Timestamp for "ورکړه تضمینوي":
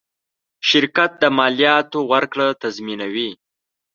2.11-3.31